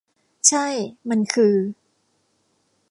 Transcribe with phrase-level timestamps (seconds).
[0.47, 0.67] ใช่
[1.09, 1.55] มันคือ?